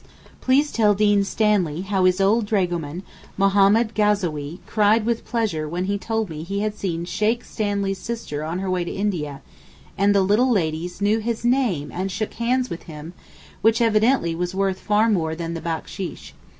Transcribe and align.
Please 0.41 0.71
tell 0.71 0.95
Dean 0.95 1.23
Stanley 1.23 1.81
how 1.81 2.05
his 2.05 2.19
old 2.19 2.47
dragoman 2.47 3.03
Mahommed 3.37 3.93
Gazawee 3.93 4.57
cried 4.65 5.05
with 5.05 5.23
pleasure 5.27 5.69
when 5.69 5.85
he 5.85 5.99
told 5.99 6.27
me 6.27 6.41
he 6.41 6.61
had 6.61 6.73
seen 6.75 7.05
Sheykh 7.05 7.43
Stanley's 7.43 7.99
sister 7.99 8.43
on 8.43 8.57
her 8.57 8.67
way 8.67 8.83
to 8.83 8.89
India, 8.89 9.41
and 9.99 10.15
the 10.15 10.23
'little 10.23 10.49
ladies' 10.49 11.01
knew 11.01 11.19
his 11.19 11.45
name 11.45 11.91
and 11.91 12.11
shook 12.11 12.33
hands 12.33 12.67
with 12.67 12.81
him, 12.89 13.13
which 13.61 13.79
evidently 13.79 14.33
was 14.33 14.55
worth 14.55 14.79
far 14.79 15.07
more 15.07 15.35
than 15.35 15.53
the 15.53 15.61
backsheesh. 15.61 16.33